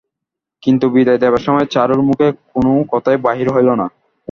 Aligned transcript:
কিন্তু 0.63 0.85
বিদায় 0.93 1.21
দেবার 1.23 1.41
সময় 1.47 1.67
চারুর 1.73 2.01
মুখে 2.07 2.27
কোনো 2.47 2.71
কথাই 2.91 3.17
বাহির 3.25 3.47
হইল 3.55 3.69
না। 3.73 3.87